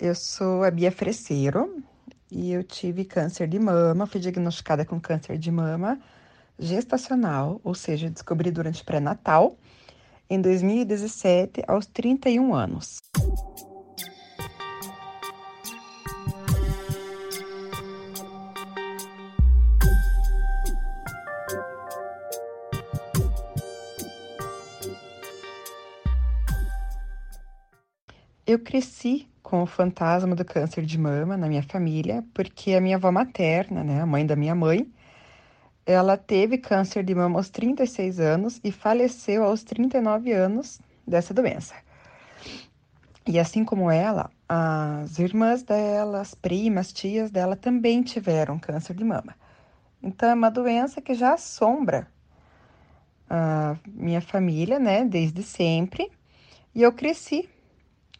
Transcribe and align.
eu 0.00 0.14
sou 0.14 0.64
a 0.64 0.70
Bia 0.70 0.90
Freseiro 0.90 1.82
e 2.30 2.52
eu 2.52 2.64
tive 2.64 3.04
câncer 3.04 3.46
de 3.46 3.58
mama, 3.58 4.06
fui 4.06 4.18
diagnosticada 4.18 4.84
com 4.84 4.98
câncer 4.98 5.36
de 5.36 5.50
mama 5.50 6.00
gestacional, 6.58 7.60
ou 7.62 7.74
seja, 7.74 8.08
descobri 8.08 8.50
durante 8.50 8.82
pré-natal, 8.82 9.56
em 10.28 10.40
2017, 10.40 11.62
aos 11.66 11.86
31 11.86 12.54
anos. 12.54 12.98
Eu 28.46 28.58
cresci 28.58 29.28
com 29.50 29.64
o 29.64 29.66
fantasma 29.66 30.36
do 30.36 30.44
câncer 30.44 30.86
de 30.86 30.96
mama 30.96 31.36
na 31.36 31.48
minha 31.48 31.64
família, 31.64 32.24
porque 32.32 32.72
a 32.72 32.80
minha 32.80 32.94
avó 32.94 33.10
materna, 33.10 33.82
né, 33.82 34.00
a 34.00 34.06
mãe 34.06 34.24
da 34.24 34.36
minha 34.36 34.54
mãe, 34.54 34.88
ela 35.84 36.16
teve 36.16 36.56
câncer 36.56 37.02
de 37.02 37.12
mama 37.16 37.36
aos 37.36 37.50
36 37.50 38.20
anos 38.20 38.60
e 38.62 38.70
faleceu 38.70 39.42
aos 39.42 39.64
39 39.64 40.30
anos 40.30 40.80
dessa 41.04 41.34
doença. 41.34 41.74
E 43.26 43.40
assim 43.40 43.64
como 43.64 43.90
ela, 43.90 44.30
as 44.48 45.18
irmãs 45.18 45.64
dela, 45.64 46.20
as 46.20 46.32
primas, 46.32 46.92
tias 46.92 47.28
dela 47.28 47.56
também 47.56 48.02
tiveram 48.02 48.56
câncer 48.56 48.94
de 48.94 49.02
mama. 49.02 49.34
Então 50.00 50.28
é 50.28 50.34
uma 50.34 50.48
doença 50.48 51.00
que 51.00 51.12
já 51.12 51.34
assombra 51.34 52.06
a 53.28 53.76
minha 53.84 54.20
família, 54.20 54.78
né, 54.78 55.04
desde 55.04 55.42
sempre. 55.42 56.08
E 56.72 56.82
eu 56.82 56.92
cresci 56.92 57.48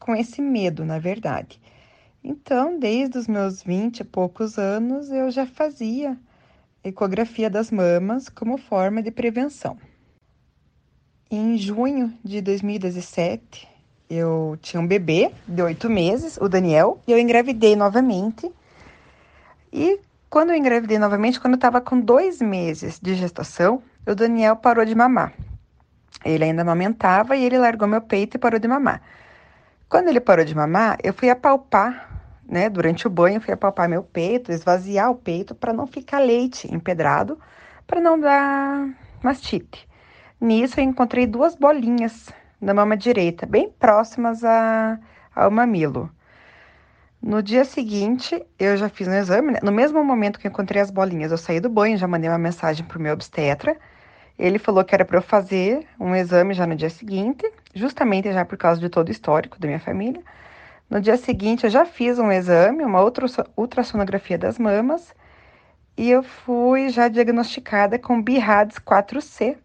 com 0.01 0.17
esse 0.17 0.41
medo, 0.41 0.85
na 0.85 0.99
verdade. 0.99 1.61
Então, 2.25 2.79
desde 2.79 3.19
os 3.19 3.29
meus 3.29 3.63
20 3.63 4.01
e 4.01 4.05
poucos 4.05 4.59
anos, 4.59 5.11
eu 5.11 5.31
já 5.31 5.47
fazia 5.47 6.19
ecografia 6.83 7.49
das 7.49 7.71
mamas 7.71 8.29
como 8.29 8.57
forma 8.57 9.03
de 9.03 9.11
prevenção. 9.11 9.79
Em 11.31 11.57
junho 11.57 12.13
de 12.25 12.41
2017, 12.41 13.69
eu 14.09 14.59
tinha 14.61 14.81
um 14.81 14.87
bebê 14.87 15.31
de 15.47 15.63
oito 15.63 15.89
meses, 15.89 16.37
o 16.39 16.49
Daniel, 16.49 17.01
e 17.07 17.13
eu 17.13 17.19
engravidei 17.19 17.77
novamente. 17.77 18.51
E 19.73 20.01
quando 20.29 20.51
eu 20.51 20.57
engravidei 20.57 20.99
novamente, 20.99 21.39
quando 21.39 21.55
eu 21.55 21.59
estava 21.59 21.81
com 21.81 22.01
dois 22.01 22.41
meses 22.41 22.99
de 22.99 23.15
gestação, 23.15 23.83
o 24.07 24.15
Daniel 24.15 24.57
parou 24.57 24.85
de 24.85 24.95
mamar. 24.95 25.33
Ele 26.25 26.45
ainda 26.45 26.63
amamentava 26.63 27.37
e 27.37 27.45
ele 27.45 27.59
largou 27.59 27.87
meu 27.87 28.01
peito 28.01 28.37
e 28.37 28.41
parou 28.41 28.59
de 28.59 28.67
mamar. 28.67 29.01
Quando 29.91 30.07
ele 30.07 30.21
parou 30.21 30.45
de 30.45 30.55
mamar, 30.55 30.99
eu 31.03 31.13
fui 31.13 31.29
apalpar, 31.29 32.09
né? 32.49 32.71
Durante 32.71 33.09
o 33.09 33.11
banho, 33.11 33.39
eu 33.39 33.41
fui 33.41 33.53
apalpar 33.53 33.89
meu 33.89 34.05
peito, 34.05 34.53
esvaziar 34.53 35.11
o 35.11 35.17
peito 35.17 35.53
para 35.53 35.73
não 35.73 35.85
ficar 35.85 36.21
leite 36.21 36.73
empedrado, 36.73 37.37
para 37.89 38.01
não 38.01 38.19
dar 38.19 38.89
mastite. 39.21 39.89
Nisso, 40.41 40.79
eu 40.79 40.85
encontrei 40.85 41.27
duas 41.27 41.57
bolinhas 41.57 42.31
na 42.61 42.73
mama 42.73 42.97
direita, 42.97 43.47
bem 43.47 43.69
próximas 43.69 44.45
a, 44.45 44.97
ao 45.35 45.51
mamilo. 45.51 46.09
No 47.21 47.43
dia 47.43 47.65
seguinte, 47.65 48.47
eu 48.61 48.77
já 48.77 48.89
fiz 48.89 49.09
um 49.09 49.15
exame. 49.15 49.55
Né? 49.55 49.59
No 49.61 49.73
mesmo 49.73 50.05
momento 50.05 50.39
que 50.39 50.47
eu 50.47 50.51
encontrei 50.53 50.81
as 50.81 50.91
bolinhas, 50.93 51.33
eu 51.33 51.39
saí 51.39 51.59
do 51.59 51.69
banho, 51.69 51.99
já 51.99 52.07
mandei 52.07 52.31
uma 52.31 52.39
mensagem 52.39 52.87
para 52.87 52.97
o 52.97 53.03
meu 53.03 53.13
obstetra. 53.13 53.77
Ele 54.41 54.59
falou 54.59 54.83
que 54.83 54.95
era 54.95 55.05
para 55.05 55.19
eu 55.19 55.23
fazer 55.23 55.87
um 56.01 56.17
exame 56.17 56.55
já 56.55 56.67
no 56.67 56.75
dia 56.75 56.89
seguinte, 56.89 57.47
justamente 57.75 58.33
já 58.33 58.43
por 58.43 58.57
causa 58.57 58.81
de 58.81 58.89
todo 58.89 59.09
o 59.09 59.11
histórico 59.11 59.61
da 59.61 59.67
minha 59.69 59.79
família. 59.79 60.23
No 60.89 60.99
dia 60.99 61.19
seguinte, 61.19 61.65
eu 61.65 61.71
já 61.71 61.85
fiz 61.85 62.19
um 62.19 62.33
exame, 62.33 62.83
uma 62.83 63.05
ultrassonografia 63.55 64.39
das 64.39 64.59
mamas, 64.59 65.15
e 65.95 66.11
eu 66.11 66.23
fui 66.23 66.89
já 66.89 67.07
diagnosticada 67.07 67.99
com 67.99 68.23
BIRADS 68.23 68.79
4C. 68.79 69.59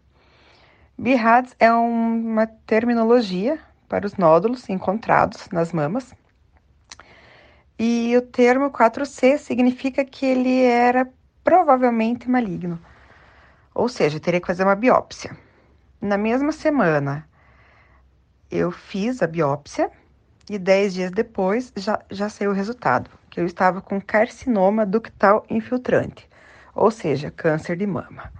BIRADS 0.98 1.56
é 1.58 1.72
um, 1.72 2.32
uma 2.32 2.46
terminologia 2.46 3.58
para 3.88 4.06
os 4.06 4.18
nódulos 4.18 4.68
encontrados 4.68 5.48
nas 5.50 5.72
mamas. 5.72 6.14
E 7.78 8.14
o 8.14 8.20
termo 8.20 8.70
4C 8.70 9.38
significa 9.38 10.04
que 10.04 10.26
ele 10.26 10.64
era 10.64 11.08
provavelmente 11.42 12.28
maligno. 12.28 12.78
Ou 13.76 13.90
seja, 13.90 14.16
eu 14.16 14.20
teria 14.20 14.40
que 14.40 14.46
fazer 14.46 14.64
uma 14.64 14.74
biópsia. 14.74 15.36
Na 16.00 16.16
mesma 16.16 16.50
semana, 16.50 17.28
eu 18.50 18.70
fiz 18.70 19.22
a 19.22 19.26
biópsia 19.26 19.90
e 20.48 20.58
dez 20.58 20.94
dias 20.94 21.10
depois 21.10 21.72
já, 21.76 22.02
já 22.10 22.30
saiu 22.30 22.52
o 22.52 22.54
resultado, 22.54 23.10
que 23.28 23.38
eu 23.38 23.44
estava 23.44 23.82
com 23.82 24.00
carcinoma 24.00 24.86
ductal 24.86 25.44
infiltrante, 25.50 26.26
ou 26.74 26.90
seja, 26.90 27.30
câncer 27.30 27.76
de 27.76 27.86
mama. 27.86 28.32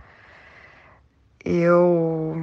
Eu, 1.45 2.37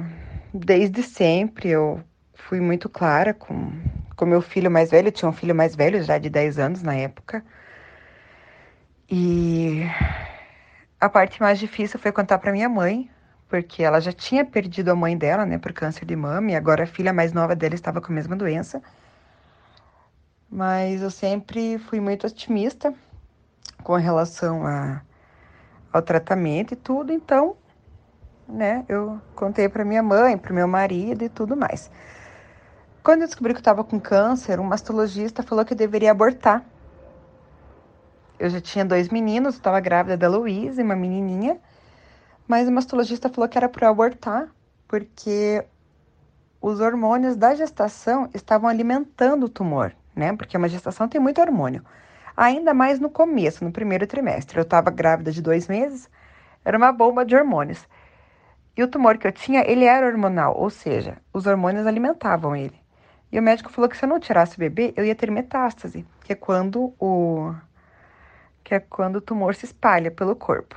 desde 0.52 1.02
sempre, 1.02 1.70
eu 1.70 2.00
fui 2.34 2.60
muito 2.60 2.88
clara 2.88 3.34
com, 3.34 3.72
com 4.16 4.24
meu 4.24 4.40
filho 4.40 4.70
mais 4.70 4.90
velho, 4.92 5.08
eu 5.08 5.12
tinha 5.12 5.28
um 5.28 5.32
filho 5.32 5.54
mais 5.54 5.74
velho, 5.74 6.00
já 6.02 6.16
de 6.16 6.30
10 6.30 6.60
anos 6.60 6.80
na 6.82 6.94
época, 6.94 7.44
e 9.10 9.82
a 11.04 11.08
parte 11.10 11.38
mais 11.42 11.58
difícil 11.58 12.00
foi 12.00 12.10
contar 12.10 12.38
para 12.38 12.50
minha 12.50 12.66
mãe, 12.66 13.10
porque 13.46 13.82
ela 13.82 14.00
já 14.00 14.10
tinha 14.10 14.42
perdido 14.42 14.90
a 14.90 14.94
mãe 14.94 15.18
dela, 15.18 15.44
né, 15.44 15.58
por 15.58 15.70
câncer 15.70 16.06
de 16.06 16.16
mama, 16.16 16.52
e 16.52 16.56
agora 16.56 16.84
a 16.84 16.86
filha 16.86 17.12
mais 17.12 17.30
nova 17.30 17.54
dela 17.54 17.74
estava 17.74 18.00
com 18.00 18.10
a 18.10 18.14
mesma 18.14 18.34
doença. 18.34 18.82
Mas 20.50 21.02
eu 21.02 21.10
sempre 21.10 21.76
fui 21.78 22.00
muito 22.00 22.26
otimista 22.26 22.94
com 23.82 23.94
relação 23.96 24.66
a, 24.66 25.02
ao 25.92 26.00
tratamento 26.00 26.72
e 26.72 26.76
tudo, 26.76 27.12
então, 27.12 27.54
né, 28.48 28.82
eu 28.88 29.20
contei 29.34 29.68
para 29.68 29.84
minha 29.84 30.02
mãe, 30.02 30.38
para 30.38 30.54
meu 30.54 30.66
marido 30.66 31.22
e 31.22 31.28
tudo 31.28 31.54
mais. 31.54 31.90
Quando 33.02 33.20
eu 33.20 33.26
descobri 33.26 33.52
que 33.52 33.58
eu 33.58 33.60
estava 33.60 33.84
com 33.84 34.00
câncer, 34.00 34.58
um 34.58 34.64
mastologista 34.64 35.42
falou 35.42 35.66
que 35.66 35.74
eu 35.74 35.76
deveria 35.76 36.12
abortar 36.12 36.64
eu 38.38 38.50
já 38.50 38.60
tinha 38.60 38.84
dois 38.84 39.08
meninos, 39.08 39.54
estava 39.54 39.80
grávida 39.80 40.16
da 40.16 40.28
Luísa, 40.28 40.82
uma 40.82 40.96
menininha, 40.96 41.58
mas 42.46 42.68
o 42.68 42.72
mastologista 42.72 43.28
falou 43.28 43.48
que 43.48 43.56
era 43.56 43.68
para 43.68 43.88
abortar, 43.88 44.48
porque 44.86 45.64
os 46.60 46.80
hormônios 46.80 47.36
da 47.36 47.54
gestação 47.54 48.28
estavam 48.34 48.68
alimentando 48.68 49.46
o 49.46 49.48
tumor, 49.48 49.94
né? 50.14 50.34
Porque 50.36 50.56
uma 50.56 50.68
gestação 50.68 51.08
tem 51.08 51.20
muito 51.20 51.40
hormônio. 51.40 51.84
Ainda 52.36 52.74
mais 52.74 52.98
no 52.98 53.08
começo, 53.08 53.64
no 53.64 53.70
primeiro 53.70 54.06
trimestre. 54.06 54.58
Eu 54.58 54.62
estava 54.62 54.90
grávida 54.90 55.30
de 55.30 55.40
dois 55.40 55.68
meses, 55.68 56.10
era 56.64 56.76
uma 56.76 56.90
bomba 56.90 57.24
de 57.24 57.36
hormônios. 57.36 57.86
E 58.76 58.82
o 58.82 58.88
tumor 58.88 59.18
que 59.18 59.26
eu 59.26 59.32
tinha, 59.32 59.62
ele 59.70 59.84
era 59.84 60.06
hormonal, 60.06 60.56
ou 60.58 60.68
seja, 60.68 61.18
os 61.32 61.46
hormônios 61.46 61.86
alimentavam 61.86 62.56
ele. 62.56 62.78
E 63.30 63.38
o 63.38 63.42
médico 63.42 63.70
falou 63.70 63.88
que 63.88 63.96
se 63.96 64.04
eu 64.04 64.08
não 64.08 64.18
tirasse 64.18 64.56
o 64.56 64.58
bebê, 64.58 64.92
eu 64.96 65.04
ia 65.04 65.14
ter 65.14 65.30
metástase, 65.30 66.04
que 66.24 66.32
é 66.32 66.36
quando 66.36 66.92
o 66.98 67.54
que 68.64 68.74
é 68.74 68.80
quando 68.80 69.16
o 69.16 69.20
tumor 69.20 69.54
se 69.54 69.66
espalha 69.66 70.10
pelo 70.10 70.34
corpo. 70.34 70.74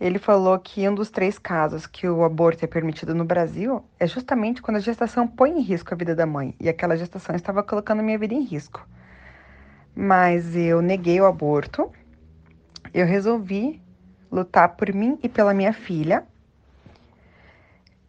Ele 0.00 0.18
falou 0.18 0.58
que 0.58 0.86
um 0.88 0.94
dos 0.94 1.10
três 1.10 1.38
casos 1.38 1.86
que 1.86 2.08
o 2.08 2.24
aborto 2.24 2.64
é 2.64 2.68
permitido 2.68 3.14
no 3.14 3.24
Brasil 3.24 3.84
é 3.98 4.06
justamente 4.06 4.60
quando 4.60 4.78
a 4.78 4.80
gestação 4.80 5.26
põe 5.28 5.52
em 5.52 5.62
risco 5.62 5.92
a 5.92 5.96
vida 5.96 6.14
da 6.14 6.26
mãe, 6.26 6.54
e 6.60 6.68
aquela 6.68 6.96
gestação 6.96 7.34
estava 7.34 7.62
colocando 7.62 8.02
minha 8.02 8.18
vida 8.18 8.34
em 8.34 8.42
risco. 8.42 8.86
Mas 9.94 10.54
eu 10.54 10.82
neguei 10.82 11.18
o 11.20 11.26
aborto, 11.26 11.90
eu 12.92 13.06
resolvi 13.06 13.80
lutar 14.30 14.76
por 14.76 14.92
mim 14.92 15.18
e 15.22 15.28
pela 15.28 15.54
minha 15.54 15.72
filha, 15.72 16.26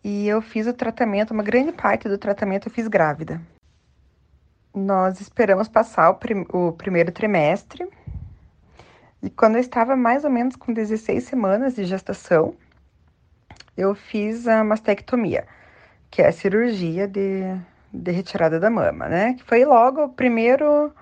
e 0.03 0.27
eu 0.27 0.41
fiz 0.41 0.67
o 0.67 0.73
tratamento, 0.73 1.31
uma 1.31 1.43
grande 1.43 1.71
parte 1.71 2.09
do 2.09 2.17
tratamento 2.17 2.67
eu 2.67 2.71
fiz 2.71 2.87
grávida. 2.87 3.41
Nós 4.77 5.19
esperamos 5.19 5.67
passar 5.67 6.11
o, 6.11 6.13
prim 6.13 6.45
o 6.53 6.71
primeiro 6.71 7.11
trimestre. 7.11 7.89
E 9.23 9.29
quando 9.29 9.55
eu 9.55 9.61
estava 9.61 9.95
mais 9.95 10.23
ou 10.23 10.29
menos 10.29 10.55
com 10.55 10.71
16 10.71 11.23
semanas 11.23 11.75
de 11.75 11.83
gestação, 11.83 12.53
eu 13.75 13.95
fiz 13.95 14.47
a 14.47 14.63
mastectomia, 14.63 15.47
que 16.11 16.21
é 16.21 16.27
a 16.27 16.31
cirurgia 16.31 17.07
de, 17.07 17.41
de 17.91 18.11
retirada 18.11 18.59
da 18.59 18.69
mama, 18.69 19.07
né? 19.09 19.33
Que 19.33 19.43
foi 19.43 19.65
logo 19.65 20.03
o 20.03 20.09
primeiro 20.09 20.93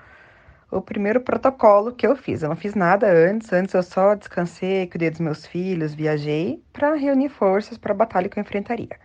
o 0.72 0.82
primeiro 0.82 1.20
protocolo 1.20 1.92
que 1.92 2.08
eu 2.08 2.16
fiz. 2.16 2.44
Eu 2.44 2.50
não 2.50 2.56
fiz 2.56 2.76
nada 2.76 3.08
antes, 3.12 3.52
antes 3.52 3.74
eu 3.74 3.84
só 3.84 4.16
descansei, 4.16 4.88
cuidei 4.88 5.10
dos 5.10 5.20
meus 5.20 5.46
filhos, 5.46 5.94
viajei 5.94 6.64
para 6.72 6.96
reunir 6.96 7.30
forças 7.30 7.78
para 7.78 7.92
a 7.92 7.96
batalha 7.96 8.30
que 8.30 8.40
eu 8.40 8.42
enfrentaria. 8.42 8.98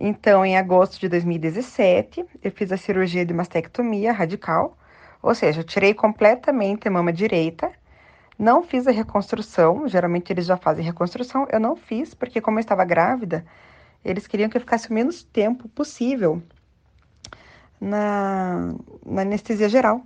Então, 0.00 0.46
em 0.46 0.56
agosto 0.56 1.00
de 1.00 1.08
2017, 1.08 2.24
eu 2.40 2.52
fiz 2.52 2.70
a 2.70 2.76
cirurgia 2.76 3.26
de 3.26 3.34
mastectomia 3.34 4.12
radical, 4.12 4.78
ou 5.20 5.34
seja, 5.34 5.64
tirei 5.64 5.92
completamente 5.92 6.86
a 6.86 6.90
mama 6.90 7.12
direita, 7.12 7.72
não 8.38 8.62
fiz 8.62 8.86
a 8.86 8.92
reconstrução, 8.92 9.88
geralmente 9.88 10.32
eles 10.32 10.46
já 10.46 10.56
fazem 10.56 10.84
reconstrução, 10.84 11.48
eu 11.50 11.58
não 11.58 11.74
fiz, 11.74 12.14
porque 12.14 12.40
como 12.40 12.58
eu 12.58 12.60
estava 12.60 12.84
grávida, 12.84 13.44
eles 14.04 14.28
queriam 14.28 14.48
que 14.48 14.56
eu 14.56 14.60
ficasse 14.60 14.88
o 14.88 14.94
menos 14.94 15.24
tempo 15.24 15.68
possível 15.68 16.40
na, 17.80 18.72
na 19.04 19.22
anestesia 19.22 19.68
geral. 19.68 20.02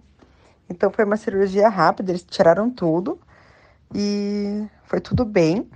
Então 0.70 0.90
foi 0.90 1.04
uma 1.04 1.18
cirurgia 1.18 1.68
rápida, 1.68 2.12
eles 2.12 2.24
tiraram 2.24 2.70
tudo 2.70 3.20
e 3.94 4.66
foi 4.84 5.02
tudo 5.02 5.22
bem. 5.22 5.68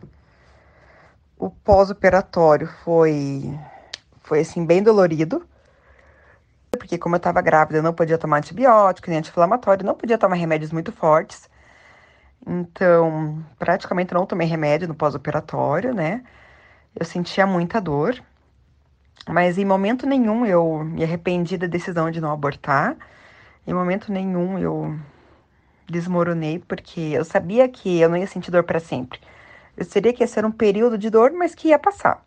O 1.39 1.51
pós-operatório 1.51 2.67
foi 2.83 3.55
foi 4.27 4.41
assim 4.41 4.67
bem 4.67 4.83
dolorido, 4.83 5.47
porque 6.73 6.99
como 6.99 7.15
eu 7.15 7.19
estava 7.19 7.41
grávida, 7.41 7.79
eu 7.79 7.83
não 7.83 7.95
podia 7.95 8.19
tomar 8.19 8.39
antibiótico 8.39 9.09
nem 9.09 9.21
anti-inflamatório, 9.21 9.87
não 9.87 9.95
podia 9.95 10.19
tomar 10.19 10.35
remédios 10.35 10.73
muito 10.73 10.91
fortes. 10.91 11.49
Então, 12.45 13.45
praticamente 13.57 14.13
não 14.13 14.27
tomei 14.27 14.49
remédio 14.49 14.89
no 14.89 14.97
pós-operatório, 14.97 15.95
né? 15.95 16.25
Eu 16.95 17.07
sentia 17.07 17.47
muita 17.47 17.81
dor, 17.81 18.21
mas 19.29 19.59
em 19.59 19.65
momento 19.65 20.07
nenhum 20.07 20.45
eu 20.45 20.83
me 20.85 21.05
arrependi 21.05 21.57
da 21.57 21.69
decisão 21.69 22.11
de 22.11 22.21
não 22.21 22.33
abortar. 22.33 22.97
Em 23.65 23.73
momento 23.73 24.11
nenhum 24.13 24.59
eu 24.59 24.99
desmoronei, 25.89 26.59
porque 26.59 27.01
eu 27.01 27.25
sabia 27.25 27.69
que 27.69 28.01
eu 28.01 28.09
não 28.09 28.17
ia 28.17 28.27
sentir 28.27 28.51
dor 28.51 28.65
para 28.65 28.81
sempre. 28.81 29.21
Eu 29.77 29.85
seria 29.85 30.13
que 30.13 30.23
ia 30.25 30.27
ser 30.27 30.45
um 30.45 30.51
período 30.51 30.99
de 30.99 31.11
dor, 31.11 31.31
mas 31.33 31.55
que 31.55 31.69
ia 31.69 31.79
passar. 31.79 32.27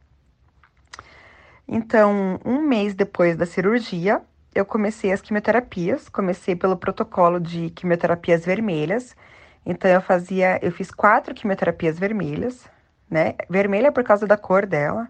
Então, 1.71 2.39
um 2.43 2.63
mês 2.63 2.95
depois 2.95 3.37
da 3.37 3.45
cirurgia, 3.45 4.23
eu 4.55 4.65
comecei 4.65 5.11
as 5.11 5.21
quimioterapias. 5.21 6.09
Comecei 6.09 6.55
pelo 6.55 6.75
protocolo 6.75 7.39
de 7.39 7.69
quimioterapias 7.69 8.43
vermelhas. 8.43 9.15
Então, 9.63 9.89
eu 9.91 10.01
fazia, 10.01 10.57
eu 10.63 10.71
fiz 10.71 10.89
quatro 10.89 11.35
quimioterapias 11.35 11.99
vermelhas, 11.99 12.67
né? 13.07 13.35
Vermelha 13.47 13.91
por 13.91 14.03
causa 14.03 14.25
da 14.25 14.35
cor 14.35 14.65
dela, 14.65 15.07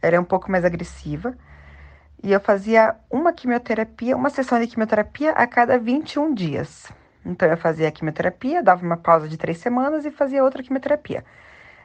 era 0.00 0.20
um 0.20 0.24
pouco 0.24 0.52
mais 0.52 0.64
agressiva. 0.64 1.36
E 2.22 2.30
eu 2.30 2.38
fazia 2.38 2.94
uma 3.10 3.32
quimioterapia, 3.32 4.16
uma 4.16 4.30
sessão 4.30 4.60
de 4.60 4.68
quimioterapia 4.68 5.32
a 5.32 5.48
cada 5.48 5.78
21 5.78 6.32
dias. 6.32 6.92
Então, 7.26 7.48
eu 7.48 7.56
fazia 7.56 7.88
a 7.88 7.92
quimioterapia, 7.92 8.62
dava 8.62 8.86
uma 8.86 8.96
pausa 8.96 9.28
de 9.28 9.36
três 9.36 9.58
semanas 9.58 10.04
e 10.04 10.12
fazia 10.12 10.44
outra 10.44 10.62
quimioterapia. 10.62 11.24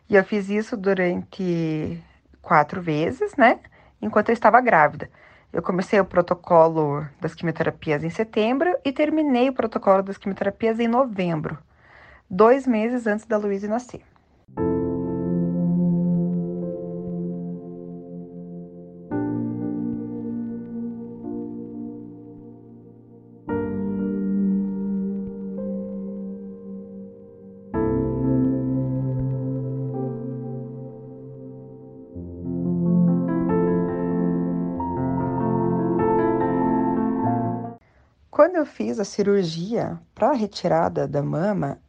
E 0.07 0.15
eu 0.15 0.23
fiz 0.23 0.49
isso 0.49 0.77
durante 0.77 1.99
quatro 2.43 2.79
vezes, 2.79 3.35
né? 3.35 3.59
Enquanto 4.01 4.29
eu 4.29 4.33
estava 4.33 4.61
grávida. 4.61 5.09
Eu 5.51 5.61
comecei 5.61 5.99
o 5.99 6.05
protocolo 6.05 7.07
das 7.21 7.33
quimioterapias 7.33 8.03
em 8.03 8.09
setembro 8.09 8.75
e 8.83 8.91
terminei 8.91 9.49
o 9.49 9.53
protocolo 9.53 10.03
das 10.03 10.17
quimioterapias 10.17 10.79
em 10.79 10.87
novembro, 10.87 11.57
dois 12.29 12.67
meses 12.67 13.07
antes 13.07 13.25
da 13.25 13.37
Luísa 13.37 13.67
nascer. 13.67 14.01
Eu 38.57 38.65
fiz 38.65 38.99
a 38.99 39.05
cirurgia 39.05 39.99
para 40.15 40.29
a 40.29 40.33
retirada 40.33 41.07
da 41.07 41.21
mama, 41.23 41.79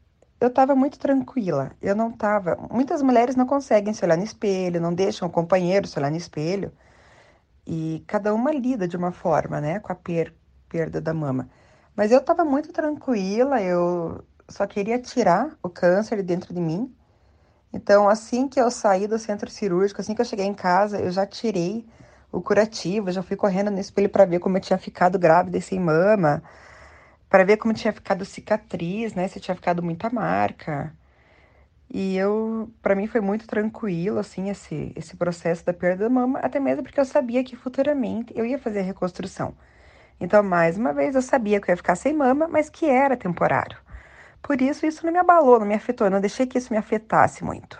eu 0.40 0.48
estava 0.48 0.74
muito 0.74 0.98
tranquila. 0.98 1.72
Eu 1.82 1.96
não 1.96 2.10
estava. 2.10 2.56
Muitas 2.70 3.02
mulheres 3.02 3.36
não 3.36 3.46
conseguem 3.46 3.92
se 3.92 4.04
olhar 4.04 4.16
no 4.16 4.24
espelho, 4.24 4.80
não 4.80 4.94
deixam 4.94 5.28
o 5.28 5.30
companheiro 5.30 5.86
se 5.88 5.98
olhar 5.98 6.10
no 6.10 6.16
espelho. 6.16 6.72
E 7.66 8.02
cada 8.06 8.34
uma 8.34 8.52
lida 8.52 8.88
de 8.88 8.96
uma 8.96 9.12
forma, 9.12 9.60
né, 9.60 9.80
com 9.80 9.92
a 9.92 9.94
per 9.94 10.34
perda 10.68 11.00
da 11.00 11.14
mama. 11.14 11.48
Mas 11.96 12.12
eu 12.12 12.18
estava 12.18 12.44
muito 12.44 12.72
tranquila, 12.72 13.60
eu 13.62 14.24
só 14.48 14.66
queria 14.66 14.98
tirar 15.00 15.56
o 15.62 15.68
câncer 15.68 16.22
dentro 16.22 16.54
de 16.54 16.60
mim. 16.60 16.94
Então, 17.72 18.08
assim 18.08 18.48
que 18.48 18.60
eu 18.60 18.70
saí 18.70 19.06
do 19.06 19.18
centro 19.18 19.50
cirúrgico, 19.50 20.00
assim 20.00 20.14
que 20.14 20.20
eu 20.20 20.24
cheguei 20.26 20.46
em 20.46 20.54
casa, 20.54 21.00
eu 21.00 21.10
já 21.10 21.26
tirei 21.26 21.86
o 22.32 22.40
curativo, 22.40 23.10
já 23.10 23.22
fui 23.22 23.36
correndo 23.36 23.70
no 23.70 23.80
espelho 23.80 24.08
para 24.08 24.24
ver 24.24 24.38
como 24.40 24.56
eu 24.56 24.60
tinha 24.60 24.78
ficado 24.78 25.18
grávida 25.18 25.58
e 25.58 25.62
sem 25.62 25.80
mama, 25.80 26.42
para 27.28 27.44
ver 27.44 27.56
como 27.58 27.74
tinha 27.74 27.92
ficado 27.92 28.24
cicatriz, 28.24 29.14
né, 29.14 29.28
se 29.28 29.40
tinha 29.40 29.54
ficado 29.54 29.82
muita 29.82 30.10
marca. 30.10 30.92
E 31.90 32.16
eu, 32.16 32.70
para 32.82 32.94
mim 32.94 33.06
foi 33.06 33.20
muito 33.20 33.46
tranquilo 33.46 34.18
assim 34.18 34.50
esse 34.50 34.92
esse 34.96 35.16
processo 35.16 35.64
da 35.64 35.72
perda 35.72 36.04
da 36.04 36.10
mama, 36.10 36.38
até 36.40 36.60
mesmo 36.60 36.82
porque 36.82 37.00
eu 37.00 37.04
sabia 37.04 37.42
que 37.44 37.56
futuramente 37.56 38.32
eu 38.36 38.44
ia 38.44 38.58
fazer 38.58 38.80
a 38.80 38.82
reconstrução. 38.82 39.54
Então, 40.20 40.42
mais 40.42 40.76
uma 40.76 40.92
vez, 40.92 41.14
eu 41.14 41.22
sabia 41.22 41.60
que 41.60 41.70
eu 41.70 41.72
ia 41.72 41.76
ficar 41.76 41.94
sem 41.96 42.12
mama, 42.12 42.48
mas 42.48 42.68
que 42.68 42.86
era 42.86 43.16
temporário. 43.16 43.78
Por 44.42 44.60
isso, 44.60 44.86
isso 44.86 45.04
não 45.06 45.12
me 45.12 45.18
abalou, 45.18 45.58
não 45.60 45.66
me 45.66 45.74
afetou, 45.74 46.06
eu 46.06 46.10
não 46.10 46.20
deixei 46.20 46.46
que 46.46 46.58
isso 46.58 46.72
me 46.72 46.78
afetasse 46.78 47.44
muito. 47.44 47.78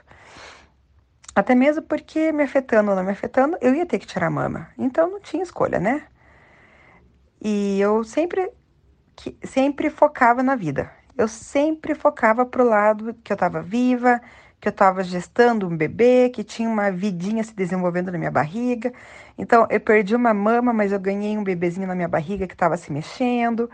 Até 1.39 1.55
mesmo 1.55 1.83
porque 1.83 2.33
me 2.33 2.43
afetando 2.43 2.91
ou 2.91 2.97
não 2.97 3.05
me 3.05 3.13
afetando, 3.13 3.57
eu 3.61 3.73
ia 3.73 3.87
ter 3.87 4.01
que 4.01 4.07
tirar 4.09 4.27
a 4.27 4.31
mama. 4.31 4.67
Então 4.77 5.09
não 5.09 5.21
tinha 5.21 5.41
escolha, 5.41 5.79
né? 5.79 6.03
E 7.41 7.81
eu 7.81 8.03
sempre, 8.03 8.51
sempre 9.45 9.89
focava 9.89 10.43
na 10.43 10.57
vida. 10.57 10.91
Eu 11.17 11.29
sempre 11.29 11.95
focava 11.95 12.45
pro 12.45 12.65
lado 12.65 13.15
que 13.23 13.33
eu 13.33 13.37
estava 13.37 13.63
viva, 13.63 14.21
que 14.61 14.67
eu 14.67 14.71
estava 14.71 15.05
gestando 15.05 15.69
um 15.69 15.77
bebê, 15.77 16.29
que 16.29 16.43
tinha 16.43 16.69
uma 16.69 16.91
vidinha 16.91 17.45
se 17.45 17.55
desenvolvendo 17.55 18.11
na 18.11 18.19
minha 18.19 18.33
barriga. 18.33 18.93
Então 19.39 19.65
eu 19.71 19.79
perdi 19.79 20.17
uma 20.17 20.35
mama, 20.35 20.73
mas 20.73 20.91
eu 20.91 20.99
ganhei 20.99 21.39
um 21.39 21.45
bebezinho 21.45 21.87
na 21.87 21.95
minha 21.95 22.09
barriga 22.09 22.49
que 22.49 22.55
estava 22.55 22.77
se 22.77 22.93
mexendo. 22.93 23.71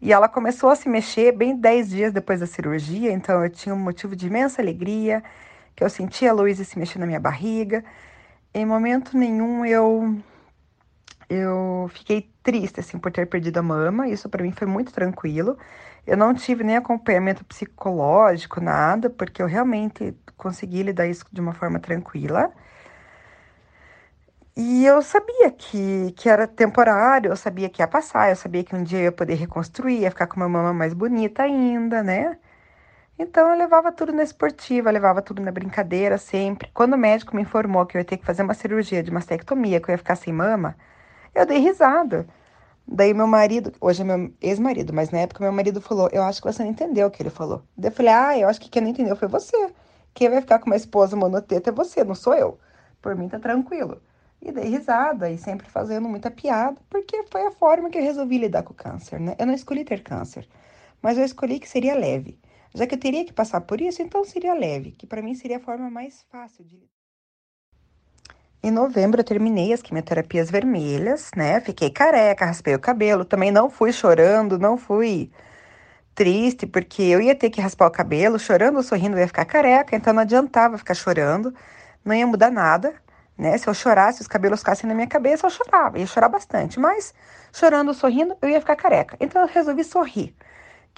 E 0.00 0.12
ela 0.12 0.28
começou 0.28 0.70
a 0.70 0.76
se 0.76 0.88
mexer 0.88 1.32
bem 1.32 1.56
10 1.56 1.90
dias 1.90 2.12
depois 2.12 2.38
da 2.38 2.46
cirurgia, 2.46 3.10
então 3.10 3.42
eu 3.42 3.50
tinha 3.50 3.74
um 3.74 3.78
motivo 3.78 4.14
de 4.14 4.28
imensa 4.28 4.62
alegria 4.62 5.20
que 5.78 5.84
eu 5.84 5.88
sentia 5.88 6.30
a 6.32 6.34
Luísa 6.34 6.64
se 6.64 6.76
mexer 6.76 6.98
na 6.98 7.06
minha 7.06 7.20
barriga. 7.20 7.84
Em 8.52 8.66
momento 8.66 9.16
nenhum 9.16 9.64
eu 9.64 10.18
eu 11.30 11.88
fiquei 11.94 12.32
triste 12.42 12.80
assim 12.80 12.98
por 12.98 13.12
ter 13.12 13.26
perdido 13.26 13.58
a 13.58 13.62
mama. 13.62 14.08
Isso 14.08 14.28
para 14.28 14.42
mim 14.42 14.50
foi 14.50 14.66
muito 14.66 14.92
tranquilo. 14.92 15.56
Eu 16.04 16.16
não 16.16 16.34
tive 16.34 16.64
nem 16.64 16.76
acompanhamento 16.76 17.44
psicológico, 17.44 18.60
nada, 18.60 19.08
porque 19.08 19.40
eu 19.40 19.46
realmente 19.46 20.16
consegui 20.36 20.82
lidar 20.82 21.06
isso 21.06 21.24
de 21.30 21.40
uma 21.40 21.52
forma 21.54 21.78
tranquila. 21.78 22.52
E 24.56 24.84
eu 24.84 25.00
sabia 25.00 25.52
que, 25.52 26.12
que 26.16 26.28
era 26.28 26.46
temporário, 26.48 27.30
eu 27.30 27.36
sabia 27.36 27.68
que 27.68 27.80
ia 27.80 27.86
passar, 27.86 28.30
eu 28.30 28.36
sabia 28.36 28.64
que 28.64 28.74
um 28.74 28.82
dia 28.82 28.98
eu 28.98 29.04
ia 29.04 29.12
poder 29.12 29.34
reconstruir, 29.34 30.00
ia 30.00 30.10
ficar 30.10 30.26
com 30.26 30.36
uma 30.36 30.48
mama 30.48 30.74
mais 30.74 30.92
bonita 30.92 31.44
ainda, 31.44 32.02
né? 32.02 32.36
Então 33.18 33.48
eu 33.50 33.58
levava 33.58 33.90
tudo 33.90 34.12
na 34.12 34.22
esportiva, 34.22 34.90
levava 34.90 35.20
tudo 35.20 35.42
na 35.42 35.50
brincadeira 35.50 36.16
sempre. 36.18 36.70
Quando 36.72 36.94
o 36.94 36.98
médico 36.98 37.34
me 37.34 37.42
informou 37.42 37.84
que 37.84 37.96
eu 37.96 38.00
ia 38.00 38.04
ter 38.04 38.16
que 38.16 38.24
fazer 38.24 38.42
uma 38.42 38.54
cirurgia 38.54 39.02
de 39.02 39.10
mastectomia, 39.10 39.80
que 39.80 39.90
eu 39.90 39.94
ia 39.94 39.98
ficar 39.98 40.14
sem 40.14 40.32
mama, 40.32 40.76
eu 41.34 41.44
dei 41.44 41.58
risada. 41.58 42.26
Daí 42.86 43.12
meu 43.12 43.26
marido, 43.26 43.72
hoje 43.80 44.02
é 44.02 44.04
meu 44.04 44.32
ex-marido, 44.40 44.92
mas 44.94 45.10
na 45.10 45.18
época 45.20 45.42
meu 45.42 45.52
marido 45.52 45.80
falou: 45.80 46.08
Eu 46.12 46.22
acho 46.22 46.40
que 46.40 46.46
você 46.46 46.62
não 46.62 46.70
entendeu 46.70 47.08
o 47.08 47.10
que 47.10 47.22
ele 47.22 47.30
falou. 47.30 47.62
Daí 47.76 47.90
eu 47.90 47.94
falei: 47.94 48.12
Ah, 48.12 48.38
eu 48.38 48.48
acho 48.48 48.60
que 48.60 48.70
quem 48.70 48.82
não 48.82 48.90
entendeu 48.90 49.16
foi 49.16 49.28
você. 49.28 49.74
Quem 50.14 50.30
vai 50.30 50.40
ficar 50.40 50.58
com 50.60 50.66
uma 50.66 50.76
esposa 50.76 51.16
monoteta 51.16 51.70
é 51.70 51.72
você, 51.72 52.04
não 52.04 52.14
sou 52.14 52.34
eu. 52.34 52.58
Por 53.02 53.16
mim 53.16 53.28
tá 53.28 53.38
tranquilo. 53.38 54.00
E 54.40 54.52
dei 54.52 54.64
risada 54.68 55.30
e 55.30 55.38
sempre 55.38 55.68
fazendo 55.68 56.08
muita 56.08 56.30
piada, 56.30 56.80
porque 56.88 57.24
foi 57.30 57.46
a 57.46 57.50
forma 57.50 57.90
que 57.90 57.98
eu 57.98 58.02
resolvi 58.02 58.38
lidar 58.38 58.62
com 58.62 58.72
o 58.72 58.76
câncer, 58.76 59.20
né? 59.20 59.34
Eu 59.38 59.46
não 59.46 59.54
escolhi 59.54 59.84
ter 59.84 60.02
câncer, 60.02 60.48
mas 61.02 61.18
eu 61.18 61.24
escolhi 61.24 61.58
que 61.60 61.68
seria 61.68 61.94
leve. 61.96 62.38
Já 62.74 62.86
que 62.86 62.94
eu 62.94 63.00
teria 63.00 63.24
que 63.24 63.32
passar 63.32 63.60
por 63.62 63.80
isso, 63.80 64.02
então 64.02 64.24
seria 64.24 64.54
leve, 64.54 64.92
que 64.92 65.06
para 65.06 65.22
mim 65.22 65.34
seria 65.34 65.56
a 65.56 65.60
forma 65.60 65.90
mais 65.90 66.22
fácil 66.30 66.64
de. 66.64 66.88
Em 68.62 68.70
novembro 68.70 69.20
eu 69.20 69.24
terminei 69.24 69.72
as 69.72 69.80
quimioterapias 69.82 70.50
vermelhas, 70.50 71.30
né? 71.36 71.60
Fiquei 71.60 71.90
careca, 71.90 72.44
raspei 72.44 72.74
o 72.74 72.78
cabelo, 72.78 73.24
também 73.24 73.50
não 73.50 73.70
fui 73.70 73.92
chorando, 73.92 74.58
não 74.58 74.76
fui 74.76 75.30
triste, 76.14 76.66
porque 76.66 77.02
eu 77.02 77.20
ia 77.20 77.34
ter 77.34 77.48
que 77.50 77.60
raspar 77.60 77.86
o 77.86 77.90
cabelo, 77.90 78.38
chorando 78.38 78.76
ou 78.76 78.82
sorrindo 78.82 79.16
eu 79.16 79.20
ia 79.20 79.28
ficar 79.28 79.44
careca, 79.44 79.94
então 79.94 80.12
não 80.12 80.22
adiantava 80.22 80.76
ficar 80.76 80.94
chorando, 80.94 81.54
não 82.04 82.12
ia 82.12 82.26
mudar 82.26 82.50
nada, 82.50 82.94
né? 83.36 83.56
Se 83.56 83.68
eu 83.68 83.74
chorasse, 83.74 84.20
os 84.20 84.26
cabelos 84.26 84.58
ficassem 84.60 84.88
na 84.88 84.94
minha 84.94 85.06
cabeça, 85.06 85.46
eu 85.46 85.50
chorava, 85.50 85.98
ia 85.98 86.06
chorar 86.06 86.28
bastante, 86.28 86.80
mas 86.80 87.14
chorando 87.52 87.88
ou 87.88 87.94
sorrindo 87.94 88.36
eu 88.42 88.48
ia 88.48 88.60
ficar 88.60 88.74
careca. 88.76 89.16
Então 89.20 89.40
eu 89.42 89.48
resolvi 89.48 89.84
sorrir 89.84 90.34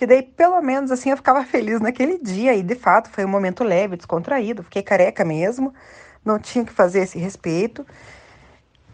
que 0.00 0.07
daí 0.07 0.23
pelo 0.23 0.62
menos 0.62 0.90
assim 0.90 1.11
eu 1.11 1.16
ficava 1.19 1.45
feliz 1.45 1.78
naquele 1.78 2.19
dia 2.19 2.54
e 2.54 2.62
de 2.62 2.75
fato 2.75 3.11
foi 3.11 3.23
um 3.23 3.28
momento 3.28 3.62
leve, 3.62 3.99
descontraído, 3.99 4.62
fiquei 4.62 4.83
careca 4.83 5.26
mesmo, 5.26 5.75
não 6.25 6.38
tinha 6.38 6.64
que 6.64 6.73
fazer 6.73 7.00
esse 7.00 7.19
respeito. 7.19 7.87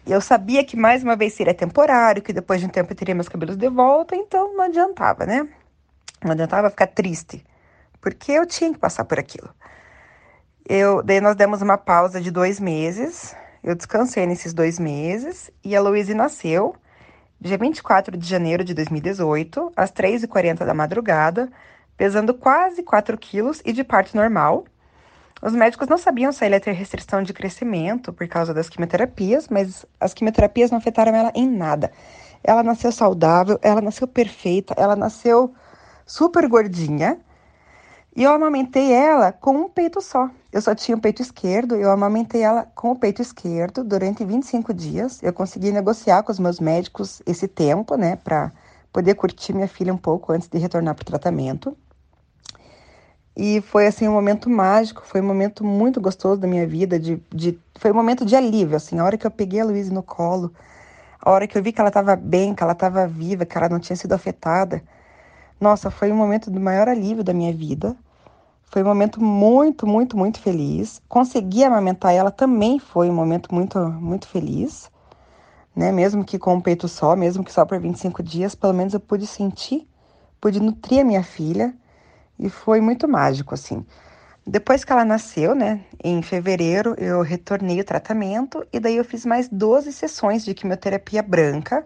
Eu 0.05 0.19
sabia 0.19 0.65
que 0.65 0.75
mais 0.75 1.03
uma 1.03 1.15
vez 1.15 1.31
seria 1.31 1.53
temporário, 1.53 2.21
que 2.21 2.33
depois 2.33 2.59
de 2.59 2.65
um 2.65 2.69
tempo 2.69 2.91
eu 2.91 2.95
teria 2.97 3.15
meus 3.15 3.29
cabelos 3.29 3.55
de 3.55 3.69
volta, 3.69 4.17
então 4.17 4.53
não 4.53 4.65
adiantava, 4.65 5.25
né? 5.25 5.47
Não 6.21 6.33
adiantava 6.33 6.69
ficar 6.69 6.87
triste, 6.87 7.41
porque 8.01 8.33
eu 8.33 8.45
tinha 8.45 8.73
que 8.73 8.77
passar 8.77 9.05
por 9.05 9.17
aquilo. 9.17 9.49
Eu, 10.67 11.01
daí 11.01 11.21
nós 11.21 11.37
demos 11.37 11.61
uma 11.61 11.77
pausa 11.77 12.19
de 12.19 12.31
dois 12.31 12.59
meses, 12.59 13.33
eu 13.63 13.73
descansei 13.75 14.25
nesses 14.25 14.53
dois 14.53 14.77
meses 14.77 15.49
e 15.63 15.73
a 15.73 15.79
Louise 15.79 16.13
nasceu 16.13 16.75
dia 17.39 17.57
24 17.57 18.17
de 18.17 18.27
janeiro 18.27 18.63
de 18.63 18.73
2018, 18.73 19.71
às 19.75 19.91
3h40 19.91 20.65
da 20.65 20.73
madrugada, 20.73 21.49
pesando 21.95 22.33
quase 22.33 22.83
4 22.83 23.17
quilos 23.17 23.61
e 23.65 23.71
de 23.71 23.83
parto 23.83 24.15
normal. 24.15 24.65
Os 25.41 25.53
médicos 25.53 25.87
não 25.87 25.97
sabiam 25.97 26.31
se 26.31 26.43
ela 26.43 26.55
ia 26.55 26.59
ter 26.59 26.71
restrição 26.71 27.21
de 27.21 27.31
crescimento 27.31 28.11
por 28.11 28.27
causa 28.27 28.53
das 28.53 28.69
quimioterapias, 28.69 29.47
mas 29.47 29.85
as 29.99 30.13
quimioterapias 30.13 30.71
não 30.71 30.79
afetaram 30.79 31.15
ela 31.15 31.31
em 31.35 31.47
nada. 31.47 31.91
Ela 32.43 32.63
nasceu 32.63 32.91
saudável, 32.91 33.59
ela 33.61 33.81
nasceu 33.81 34.07
perfeita, 34.07 34.73
ela 34.75 34.95
nasceu 34.95 35.53
super 36.05 36.47
gordinha. 36.47 37.19
E 38.17 38.23
eu 38.23 38.31
amamentei 38.31 38.91
ela 38.91 39.31
com 39.31 39.51
um 39.51 39.69
peito 39.69 40.01
só. 40.01 40.27
Eu 40.51 40.59
só 40.59 40.73
tinha 40.73 40.97
o 40.97 40.99
peito 40.99 41.21
esquerdo, 41.21 41.75
eu 41.75 41.91
amamentei 41.91 42.41
ela 42.41 42.65
com 42.73 42.89
o 42.89 42.95
peito 42.95 43.21
esquerdo 43.21 43.83
durante 43.83 44.25
25 44.25 44.73
dias. 44.73 45.21
Eu 45.21 45.31
consegui 45.31 45.71
negociar 45.71 46.23
com 46.23 46.31
os 46.31 46.39
meus 46.39 46.59
médicos 46.59 47.21
esse 47.27 47.47
tempo, 47.47 47.95
né, 47.95 48.15
para 48.15 48.51
poder 48.91 49.13
curtir 49.13 49.53
minha 49.53 49.67
filha 49.67 49.93
um 49.93 49.97
pouco 49.97 50.33
antes 50.33 50.47
de 50.47 50.57
retornar 50.57 50.95
para 50.95 51.03
o 51.03 51.05
tratamento. 51.05 51.77
E 53.35 53.61
foi 53.61 53.85
assim 53.85 54.07
um 54.07 54.13
momento 54.13 54.49
mágico, 54.49 55.03
foi 55.05 55.21
um 55.21 55.25
momento 55.27 55.63
muito 55.63 56.01
gostoso 56.01 56.41
da 56.41 56.47
minha 56.47 56.65
vida, 56.65 56.99
de, 56.99 57.21
de, 57.31 57.59
foi 57.79 57.91
um 57.91 57.95
momento 57.95 58.25
de 58.25 58.35
alívio, 58.35 58.77
assim, 58.77 58.97
a 58.97 59.03
hora 59.05 59.15
que 59.15 59.27
eu 59.27 59.31
peguei 59.31 59.59
a 59.59 59.65
Luísa 59.65 59.93
no 59.93 60.01
colo, 60.01 60.51
a 61.21 61.29
hora 61.29 61.45
que 61.45 61.55
eu 61.55 61.61
vi 61.61 61.71
que 61.71 61.79
ela 61.79 61.89
estava 61.89 62.15
bem, 62.15 62.55
que 62.55 62.63
ela 62.63 62.73
estava 62.73 63.05
viva, 63.05 63.45
que 63.45 63.55
ela 63.55 63.69
não 63.69 63.79
tinha 63.79 63.95
sido 63.95 64.13
afetada. 64.13 64.81
Nossa, 65.61 65.91
foi 65.91 66.11
um 66.11 66.15
momento 66.15 66.49
do 66.49 66.59
maior 66.59 66.89
alívio 66.89 67.23
da 67.23 67.31
minha 67.31 67.53
vida. 67.53 67.95
Foi 68.69 68.83
um 68.83 68.85
momento 68.85 69.23
muito, 69.23 69.87
muito, 69.87 70.17
muito 70.17 70.39
feliz. 70.39 71.01
Conseguir 71.07 71.63
amamentar 71.63 72.13
ela 72.13 72.31
também 72.31 72.79
foi 72.79 73.09
um 73.09 73.13
momento 73.13 73.53
muito, 73.53 73.79
muito 73.79 74.27
feliz, 74.27 74.91
né? 75.75 75.91
Mesmo 75.91 76.23
que 76.25 76.37
com 76.37 76.55
o 76.57 76.61
peito 76.61 76.87
só, 76.87 77.15
mesmo 77.15 77.43
que 77.43 77.51
só 77.51 77.65
por 77.65 77.79
25 77.79 78.21
dias, 78.21 78.55
pelo 78.55 78.73
menos 78.73 78.93
eu 78.93 78.99
pude 78.99 79.25
sentir, 79.25 79.87
pude 80.41 80.59
nutrir 80.59 81.01
a 81.01 81.03
minha 81.05 81.23
filha 81.23 81.73
e 82.37 82.49
foi 82.49 82.81
muito 82.81 83.07
mágico, 83.07 83.53
assim. 83.53 83.85
Depois 84.45 84.83
que 84.83 84.91
ela 84.91 85.03
nasceu, 85.05 85.55
né, 85.55 85.81
em 86.03 86.21
fevereiro, 86.21 86.95
eu 86.97 87.21
retornei 87.21 87.81
o 87.81 87.83
tratamento 87.83 88.65
e 88.71 88.79
daí 88.79 88.95
eu 88.97 89.03
fiz 89.05 89.25
mais 89.25 89.49
12 89.49 89.91
sessões 89.91 90.43
de 90.45 90.53
quimioterapia 90.53 91.21
branca 91.21 91.85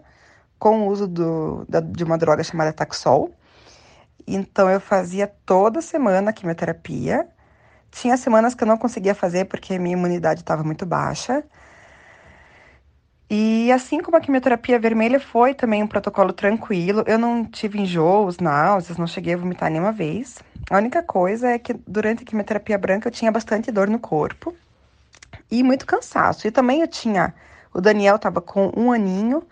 com 0.58 0.86
o 0.86 0.88
uso 0.88 1.08
do, 1.08 1.64
da, 1.68 1.80
de 1.80 2.04
uma 2.04 2.16
droga 2.18 2.44
chamada 2.44 2.72
Taxol. 2.72 3.32
Então 4.26 4.70
eu 4.70 4.80
fazia 4.80 5.26
toda 5.44 5.80
semana 5.80 6.32
quimioterapia. 6.32 7.28
Tinha 7.90 8.16
semanas 8.16 8.54
que 8.54 8.64
eu 8.64 8.68
não 8.68 8.78
conseguia 8.78 9.14
fazer 9.14 9.44
porque 9.46 9.78
minha 9.78 9.94
imunidade 9.94 10.40
estava 10.40 10.64
muito 10.64 10.86
baixa. 10.86 11.44
E 13.34 13.72
assim 13.72 14.02
como 14.02 14.14
a 14.16 14.20
quimioterapia 14.20 14.78
vermelha 14.78 15.18
foi 15.18 15.54
também 15.54 15.82
um 15.82 15.86
protocolo 15.86 16.34
tranquilo, 16.34 17.02
eu 17.06 17.18
não 17.18 17.46
tive 17.46 17.80
enjoos, 17.80 18.36
náuseas, 18.36 18.98
não 18.98 19.06
cheguei 19.06 19.32
a 19.32 19.38
vomitar 19.38 19.70
nenhuma 19.70 19.90
vez. 19.90 20.38
A 20.70 20.76
única 20.76 21.02
coisa 21.02 21.48
é 21.48 21.58
que 21.58 21.72
durante 21.88 22.24
a 22.24 22.26
quimioterapia 22.26 22.76
branca 22.76 23.08
eu 23.08 23.12
tinha 23.12 23.32
bastante 23.32 23.72
dor 23.72 23.88
no 23.88 23.98
corpo 23.98 24.54
e 25.50 25.62
muito 25.62 25.86
cansaço. 25.86 26.46
E 26.46 26.50
também 26.50 26.82
eu 26.82 26.86
tinha, 26.86 27.34
o 27.72 27.80
Daniel 27.80 28.16
estava 28.16 28.42
com 28.42 28.70
um 28.76 28.92
aninho, 28.92 29.42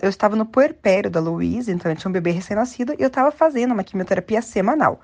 eu 0.00 0.08
estava 0.08 0.36
no 0.36 0.46
puerpério 0.46 1.10
da 1.10 1.20
Luísa, 1.20 1.72
então 1.72 1.90
eu 1.90 1.96
tinha 1.96 2.08
um 2.08 2.12
bebê 2.12 2.30
recém-nascido 2.30 2.94
e 2.98 3.02
eu 3.02 3.08
estava 3.08 3.30
fazendo 3.30 3.72
uma 3.72 3.84
quimioterapia 3.84 4.40
semanal. 4.40 5.00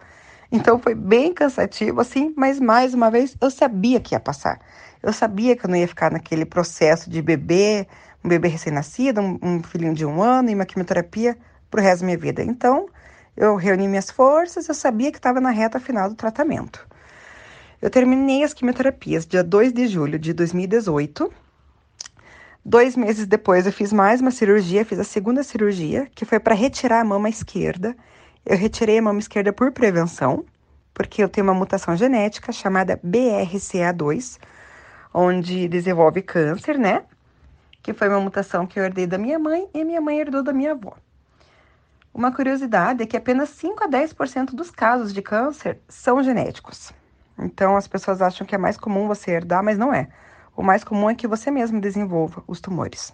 Então 0.50 0.78
foi 0.78 0.94
bem 0.94 1.34
cansativo, 1.34 2.00
assim, 2.00 2.32
mas 2.36 2.58
mais 2.58 2.94
uma 2.94 3.10
vez 3.10 3.36
eu 3.40 3.50
sabia 3.50 4.00
que 4.00 4.14
ia 4.14 4.20
passar. 4.20 4.58
Eu 5.02 5.12
sabia 5.12 5.56
que 5.56 5.66
eu 5.66 5.70
não 5.70 5.76
ia 5.76 5.86
ficar 5.86 6.10
naquele 6.10 6.44
processo 6.44 7.10
de 7.10 7.20
bebê, 7.20 7.86
um 8.24 8.28
bebê 8.28 8.48
recém-nascido, 8.48 9.20
um, 9.20 9.38
um, 9.42 9.62
filhinho 9.62 9.94
de 9.94 10.04
um 10.04 10.22
ano 10.22 10.50
e 10.50 10.54
uma 10.54 10.64
quimioterapia 10.64 11.36
pro 11.70 11.82
resto 11.82 12.00
da 12.00 12.06
minha 12.06 12.18
vida. 12.18 12.42
Então, 12.42 12.88
eu 13.36 13.54
reuni 13.56 13.86
minhas 13.86 14.10
forças, 14.10 14.68
eu 14.68 14.74
sabia 14.74 15.12
que 15.12 15.18
estava 15.18 15.40
na 15.40 15.50
reta 15.50 15.78
final 15.78 16.08
do 16.08 16.14
tratamento. 16.14 16.86
Eu 17.80 17.90
terminei 17.90 18.42
as 18.42 18.52
quimioterapias 18.52 19.24
dia 19.24 19.44
2 19.44 19.72
de 19.72 19.86
julho 19.86 20.18
de 20.18 20.32
2018. 20.32 21.32
Dois 22.68 22.94
meses 22.96 23.26
depois, 23.26 23.64
eu 23.64 23.72
fiz 23.72 23.94
mais 23.94 24.20
uma 24.20 24.30
cirurgia, 24.30 24.84
fiz 24.84 24.98
a 24.98 25.04
segunda 25.04 25.42
cirurgia, 25.42 26.06
que 26.14 26.26
foi 26.26 26.38
para 26.38 26.54
retirar 26.54 27.00
a 27.00 27.04
mama 27.04 27.30
esquerda. 27.30 27.96
Eu 28.44 28.58
retirei 28.58 28.98
a 28.98 29.02
mama 29.02 29.18
esquerda 29.20 29.54
por 29.54 29.72
prevenção, 29.72 30.44
porque 30.92 31.24
eu 31.24 31.30
tenho 31.30 31.46
uma 31.46 31.54
mutação 31.54 31.96
genética 31.96 32.52
chamada 32.52 32.98
BRCA2, 32.98 34.38
onde 35.14 35.66
desenvolve 35.66 36.20
câncer, 36.20 36.78
né? 36.78 37.04
que 37.82 37.94
foi 37.94 38.06
uma 38.06 38.20
mutação 38.20 38.66
que 38.66 38.78
eu 38.78 38.84
herdei 38.84 39.06
da 39.06 39.16
minha 39.16 39.38
mãe 39.38 39.66
e 39.72 39.82
minha 39.82 40.02
mãe 40.02 40.20
herdou 40.20 40.42
da 40.42 40.52
minha 40.52 40.72
avó. 40.72 40.94
Uma 42.12 42.30
curiosidade 42.30 43.02
é 43.02 43.06
que 43.06 43.16
apenas 43.16 43.48
5 43.48 43.84
a 43.84 43.88
10% 43.88 44.54
dos 44.54 44.70
casos 44.70 45.14
de 45.14 45.22
câncer 45.22 45.78
são 45.88 46.22
genéticos. 46.22 46.92
Então 47.38 47.78
as 47.78 47.88
pessoas 47.88 48.20
acham 48.20 48.46
que 48.46 48.54
é 48.54 48.58
mais 48.58 48.76
comum 48.76 49.08
você 49.08 49.30
herdar, 49.30 49.64
mas 49.64 49.78
não 49.78 49.90
é. 49.90 50.08
O 50.58 50.62
mais 50.64 50.82
comum 50.82 51.08
é 51.08 51.14
que 51.14 51.28
você 51.28 51.52
mesmo 51.52 51.80
desenvolva 51.80 52.42
os 52.44 52.60
tumores. 52.60 53.12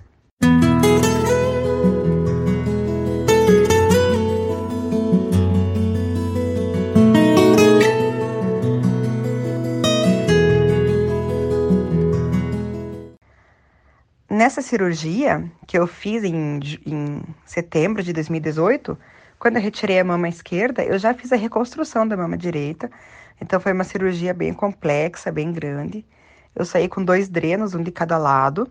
Nessa 14.30 14.62
cirurgia 14.62 15.44
que 15.66 15.78
eu 15.78 15.86
fiz 15.86 16.24
em, 16.24 16.58
em 16.86 17.22
setembro 17.44 18.02
de 18.02 18.14
2018, 18.14 18.98
quando 19.38 19.56
eu 19.56 19.62
retirei 19.62 20.00
a 20.00 20.04
mama 20.04 20.30
esquerda, 20.30 20.82
eu 20.82 20.98
já 20.98 21.12
fiz 21.12 21.30
a 21.30 21.36
reconstrução 21.36 22.08
da 22.08 22.16
mama 22.16 22.38
direita. 22.38 22.90
Então 23.38 23.60
foi 23.60 23.74
uma 23.74 23.84
cirurgia 23.84 24.32
bem 24.32 24.54
complexa, 24.54 25.30
bem 25.30 25.52
grande. 25.52 26.06
Eu 26.54 26.64
saí 26.64 26.88
com 26.88 27.04
dois 27.04 27.28
drenos, 27.28 27.74
um 27.74 27.82
de 27.82 27.90
cada 27.90 28.16
lado, 28.16 28.68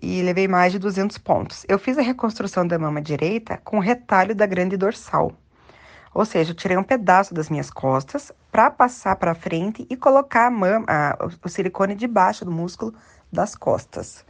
e 0.00 0.22
levei 0.22 0.48
mais 0.48 0.72
de 0.72 0.78
200 0.78 1.18
pontos. 1.18 1.64
Eu 1.68 1.78
fiz 1.78 1.98
a 1.98 2.02
reconstrução 2.02 2.66
da 2.66 2.78
mama 2.78 3.00
direita 3.00 3.58
com 3.58 3.78
o 3.78 3.80
retalho 3.80 4.34
da 4.34 4.46
grande 4.46 4.76
dorsal. 4.76 5.32
Ou 6.12 6.24
seja, 6.24 6.52
eu 6.52 6.54
tirei 6.54 6.76
um 6.76 6.82
pedaço 6.82 7.34
das 7.34 7.50
minhas 7.50 7.70
costas 7.70 8.30
para 8.52 8.70
passar 8.70 9.16
para 9.16 9.34
frente 9.34 9.86
e 9.90 9.96
colocar 9.96 10.46
a 10.46 10.50
mama, 10.50 10.86
a, 10.88 11.28
o 11.42 11.48
silicone 11.48 11.94
debaixo 11.94 12.44
do 12.44 12.52
músculo 12.52 12.94
das 13.32 13.56
costas. 13.56 14.24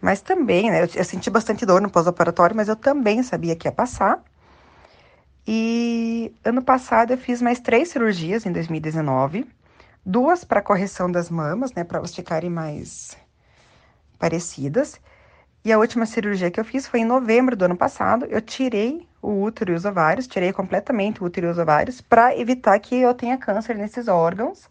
Mas 0.00 0.20
também, 0.20 0.70
né, 0.70 0.84
eu, 0.84 0.88
eu 0.94 1.04
senti 1.04 1.28
bastante 1.28 1.66
dor 1.66 1.80
no 1.80 1.90
pós-operatório, 1.90 2.54
mas 2.54 2.68
eu 2.68 2.76
também 2.76 3.22
sabia 3.22 3.56
que 3.56 3.66
ia 3.66 3.72
passar. 3.72 4.22
E 5.46 6.32
ano 6.44 6.62
passado 6.62 7.12
eu 7.12 7.18
fiz 7.18 7.42
mais 7.42 7.58
três 7.58 7.88
cirurgias 7.88 8.46
em 8.46 8.52
2019, 8.52 9.46
duas 10.06 10.44
para 10.44 10.62
correção 10.62 11.10
das 11.10 11.28
mamas, 11.28 11.72
né, 11.72 11.82
para 11.82 11.98
elas 11.98 12.14
ficarem 12.14 12.48
mais 12.48 13.16
parecidas. 14.20 15.00
E 15.64 15.72
a 15.72 15.78
última 15.78 16.06
cirurgia 16.06 16.48
que 16.48 16.60
eu 16.60 16.64
fiz 16.64 16.86
foi 16.86 17.00
em 17.00 17.04
novembro 17.04 17.56
do 17.56 17.64
ano 17.64 17.76
passado. 17.76 18.24
Eu 18.26 18.40
tirei 18.40 19.08
o 19.20 19.42
útero 19.42 19.72
e 19.72 19.74
os 19.74 19.84
ovários, 19.84 20.28
tirei 20.28 20.52
completamente 20.52 21.20
o 21.20 21.26
útero 21.26 21.48
e 21.48 21.50
os 21.50 21.58
ovários 21.58 22.00
para 22.00 22.38
evitar 22.38 22.78
que 22.78 22.94
eu 22.94 23.12
tenha 23.14 23.36
câncer 23.36 23.74
nesses 23.74 24.06
órgãos. 24.06 24.70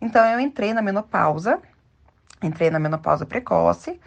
Então 0.00 0.24
eu 0.24 0.38
entrei 0.38 0.72
na 0.72 0.80
menopausa, 0.80 1.60
entrei 2.40 2.70
na 2.70 2.78
menopausa 2.78 3.26
precoce. 3.26 4.00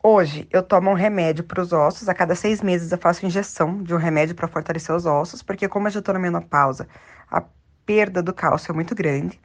Hoje 0.00 0.46
eu 0.52 0.62
tomo 0.62 0.90
um 0.90 0.94
remédio 0.94 1.42
para 1.42 1.60
os 1.60 1.72
ossos. 1.72 2.08
A 2.08 2.14
cada 2.14 2.36
seis 2.36 2.62
meses 2.62 2.92
eu 2.92 2.98
faço 2.98 3.26
injeção 3.26 3.82
de 3.82 3.92
um 3.92 3.98
remédio 3.98 4.36
para 4.36 4.46
fortalecer 4.46 4.94
os 4.94 5.06
ossos, 5.06 5.42
porque 5.42 5.68
como 5.68 5.88
eu 5.88 5.90
já 5.90 5.98
estou 5.98 6.14
na 6.14 6.20
menopausa, 6.20 6.86
a 7.28 7.42
perda 7.84 8.22
do 8.22 8.32
cálcio 8.32 8.70
é 8.70 8.74
muito 8.74 8.94
grande. 8.94 9.40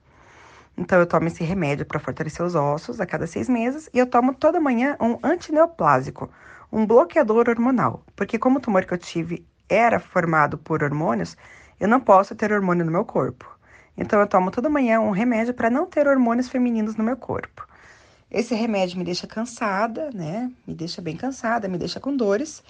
Então 0.77 0.99
eu 0.99 1.05
tomo 1.05 1.27
esse 1.27 1.43
remédio 1.43 1.85
para 1.85 1.99
fortalecer 1.99 2.45
os 2.45 2.55
ossos 2.55 2.99
a 2.99 3.05
cada 3.05 3.27
seis 3.27 3.47
meses 3.49 3.89
e 3.93 3.99
eu 3.99 4.07
tomo 4.07 4.33
toda 4.33 4.59
manhã 4.59 4.95
um 4.99 5.17
antineoplásico, 5.23 6.29
um 6.71 6.85
bloqueador 6.85 7.49
hormonal, 7.49 8.03
porque 8.15 8.39
como 8.39 8.57
o 8.57 8.61
tumor 8.61 8.85
que 8.85 8.93
eu 8.93 8.97
tive 8.97 9.45
era 9.69 9.99
formado 9.99 10.57
por 10.57 10.83
hormônios, 10.83 11.35
eu 11.79 11.87
não 11.87 11.99
posso 11.99 12.35
ter 12.35 12.51
hormônio 12.51 12.85
no 12.85 12.91
meu 12.91 13.05
corpo. 13.05 13.49
Então 13.97 14.19
eu 14.19 14.27
tomo 14.27 14.51
toda 14.51 14.69
manhã 14.69 14.99
um 14.99 15.11
remédio 15.11 15.53
para 15.53 15.69
não 15.69 15.85
ter 15.85 16.07
hormônios 16.07 16.47
femininos 16.47 16.95
no 16.95 17.03
meu 17.03 17.17
corpo. 17.17 17.67
Esse 18.29 18.55
remédio 18.55 18.97
me 18.97 19.03
deixa 19.03 19.27
cansada, 19.27 20.09
né? 20.13 20.49
Me 20.65 20.73
deixa 20.73 21.01
bem 21.01 21.17
cansada, 21.17 21.67
me 21.67 21.77
deixa 21.77 21.99
com 21.99 22.15
dores. 22.15 22.63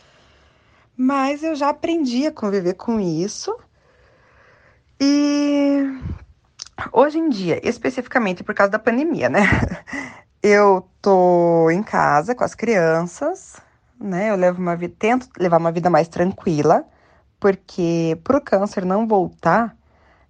Mas 0.98 1.43
eu 1.43 1.55
já 1.55 1.70
aprendi 1.70 2.25
a 2.25 2.31
conviver 2.31 2.74
com 2.74 3.00
isso. 3.00 3.55
E 5.00 5.84
hoje 6.91 7.17
em 7.19 7.29
dia, 7.29 7.59
especificamente 7.67 8.43
por 8.43 8.55
causa 8.55 8.71
da 8.71 8.79
pandemia, 8.79 9.29
né? 9.29 9.41
Eu 10.43 10.89
tô 11.01 11.69
em 11.69 11.83
casa 11.83 12.33
com 12.33 12.43
as 12.43 12.55
crianças, 12.55 13.57
né? 14.00 14.31
Eu 14.31 14.35
levo 14.35 14.59
uma 14.59 14.75
vida, 14.75 14.95
tento 14.97 15.29
levar 15.38 15.57
uma 15.57 15.71
vida 15.71 15.88
mais 15.88 16.07
tranquila, 16.07 16.83
porque 17.39 18.19
pro 18.23 18.41
câncer 18.41 18.83
não 18.83 19.07
voltar, 19.07 19.75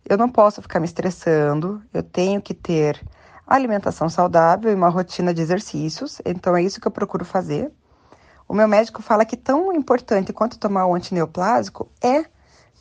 eu 0.06 0.18
não 0.18 0.30
posso 0.30 0.62
ficar 0.62 0.80
me 0.80 0.86
estressando, 0.86 1.82
eu 1.94 2.04
tenho 2.04 2.42
que 2.42 2.54
ter 2.54 3.02
alimentação 3.48 4.10
saudável 4.10 4.72
e 4.72 4.76
uma 4.76 4.90
rotina 4.90 5.34
de 5.34 5.42
exercícios. 5.42 6.22
Então 6.26 6.56
é 6.56 6.64
isso 6.64 6.82
que 6.82 6.88
eu 6.88 6.92
procuro 6.92 7.24
fazer. 7.24 7.72
O 8.48 8.54
meu 8.54 8.68
médico 8.68 9.02
fala 9.02 9.24
que 9.24 9.38
tão 9.38 9.74
importante 9.74 10.34
quanto 10.34 10.60
tomar 10.60 10.86
o 10.86 10.94
antineoplásico 10.94 11.90
é 12.02 12.26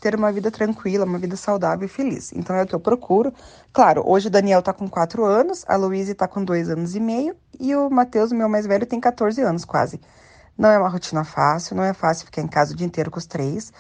ter 0.01 0.15
uma 0.15 0.33
vida 0.33 0.51
tranquila, 0.51 1.05
uma 1.05 1.19
vida 1.19 1.37
saudável 1.37 1.87
e 1.87 1.89
feliz. 1.89 2.33
Então 2.33 2.57
é 2.57 2.63
o 2.63 2.67
que 2.67 2.75
eu 2.75 2.81
procuro. 2.81 3.33
Claro, 3.73 4.03
hoje 4.07 4.29
o 4.29 4.31
Daniel 4.31 4.63
tá 4.63 4.73
com 4.73 4.89
4 4.89 5.25
anos, 5.25 5.65
a 5.69 5.77
Luísa 5.77 6.15
tá 6.15 6.27
com 6.27 6.43
2 6.43 6.71
anos 6.71 6.97
e 6.97 7.01
meio 7.01 7.37
e 7.59 7.75
o 7.77 7.91
Matheus, 7.91 8.33
meu 8.33 8.49
mais 8.49 8.67
velho, 8.67 8.87
tem 8.87 8.99
14 8.99 9.41
anos 9.43 9.65
quase. 9.65 10.01
Não 10.57 10.71
é 10.71 10.79
uma 10.79 10.89
rotina 10.89 11.25
fácil, 11.25 11.77
não 11.77 11.85
é 11.85 11.93
fácil 11.93 12.27
ficar 12.27 12.43
em 12.43 12.49
casa 12.49 12.73
o 12.73 12.77
dia 12.77 12.87
inteiro 12.87 13.11
com 13.11 13.19
os 13.19 13.27
três. 13.27 13.73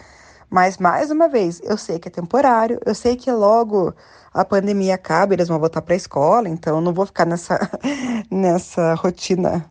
Mas, 0.50 0.78
mais 0.78 1.10
uma 1.10 1.28
vez, 1.28 1.60
eu 1.62 1.76
sei 1.76 1.98
que 1.98 2.08
é 2.08 2.10
temporário, 2.10 2.80
eu 2.84 2.94
sei 2.94 3.16
que 3.16 3.30
logo 3.30 3.94
a 4.34 4.44
pandemia 4.44 4.94
acaba, 4.96 5.32
eles 5.32 5.48
vão 5.48 5.58
voltar 5.60 5.80
para 5.80 5.94
a 5.94 5.96
escola, 5.96 6.48
então 6.48 6.76
eu 6.76 6.80
não 6.80 6.92
vou 6.92 7.06
ficar 7.06 7.24
nessa, 7.24 7.58
nessa 8.30 8.94
rotina 8.94 9.64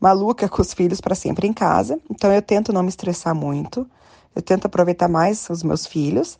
maluca 0.00 0.48
com 0.48 0.60
os 0.60 0.74
filhos 0.74 1.00
para 1.00 1.14
sempre 1.14 1.46
em 1.46 1.52
casa. 1.52 1.98
Então 2.10 2.32
eu 2.32 2.42
tento 2.42 2.72
não 2.72 2.82
me 2.82 2.88
estressar 2.88 3.34
muito. 3.34 3.88
Eu 4.34 4.42
tento 4.42 4.66
aproveitar 4.66 5.08
mais 5.08 5.48
os 5.48 5.62
meus 5.62 5.86
filhos. 5.86 6.38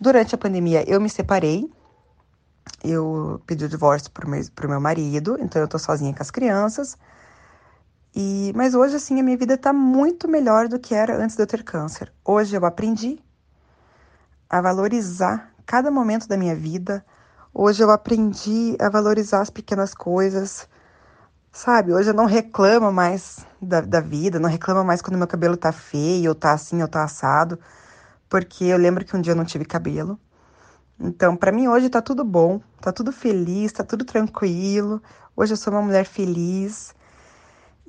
Durante 0.00 0.34
a 0.34 0.38
pandemia, 0.38 0.88
eu 0.88 1.00
me 1.00 1.10
separei. 1.10 1.70
Eu 2.82 3.40
pedi 3.46 3.64
o 3.64 3.68
divórcio 3.68 4.10
pro 4.10 4.28
meu, 4.28 4.42
meu 4.68 4.80
marido, 4.80 5.36
então 5.40 5.60
eu 5.60 5.68
tô 5.68 5.78
sozinha 5.78 6.14
com 6.14 6.22
as 6.22 6.30
crianças. 6.30 6.96
E, 8.14 8.52
mas 8.54 8.74
hoje, 8.74 8.96
assim, 8.96 9.20
a 9.20 9.22
minha 9.22 9.36
vida 9.36 9.56
tá 9.56 9.72
muito 9.72 10.28
melhor 10.28 10.68
do 10.68 10.78
que 10.78 10.94
era 10.94 11.16
antes 11.16 11.36
de 11.36 11.42
eu 11.42 11.46
ter 11.46 11.62
câncer. 11.62 12.12
Hoje 12.24 12.56
eu 12.56 12.64
aprendi 12.64 13.18
a 14.48 14.60
valorizar 14.60 15.52
cada 15.66 15.90
momento 15.90 16.26
da 16.26 16.36
minha 16.36 16.54
vida. 16.54 17.04
Hoje 17.52 17.82
eu 17.82 17.90
aprendi 17.90 18.76
a 18.80 18.88
valorizar 18.88 19.40
as 19.40 19.50
pequenas 19.50 19.94
coisas. 19.94 20.68
Sabe, 21.52 21.92
hoje 21.92 22.10
eu 22.10 22.14
não 22.14 22.26
reclamo 22.26 22.92
mais 22.92 23.44
da, 23.60 23.80
da 23.80 24.00
vida, 24.00 24.38
não 24.38 24.48
reclamo 24.48 24.84
mais 24.84 25.02
quando 25.02 25.16
meu 25.18 25.26
cabelo 25.26 25.56
tá 25.56 25.72
feio, 25.72 26.30
ou 26.30 26.34
tá 26.34 26.52
assim, 26.52 26.82
ou 26.82 26.88
tá 26.88 27.02
assado, 27.02 27.58
porque 28.28 28.64
eu 28.64 28.76
lembro 28.78 29.04
que 29.04 29.16
um 29.16 29.20
dia 29.20 29.32
eu 29.32 29.36
não 29.36 29.44
tive 29.44 29.64
cabelo. 29.64 30.18
Então, 31.00 31.36
para 31.36 31.52
mim 31.52 31.68
hoje 31.68 31.88
tá 31.88 32.02
tudo 32.02 32.24
bom, 32.24 32.60
tá 32.80 32.92
tudo 32.92 33.12
feliz, 33.12 33.72
tá 33.72 33.84
tudo 33.84 34.04
tranquilo. 34.04 35.02
Hoje 35.36 35.52
eu 35.54 35.56
sou 35.56 35.72
uma 35.72 35.82
mulher 35.82 36.04
feliz. 36.04 36.94